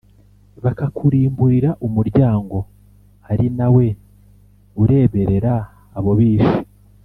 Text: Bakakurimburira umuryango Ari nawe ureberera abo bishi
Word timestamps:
Bakakurimburira 0.63 1.69
umuryango 1.87 2.57
Ari 3.31 3.47
nawe 3.57 3.85
ureberera 4.81 5.53
abo 5.97 6.11
bishi 6.19 6.55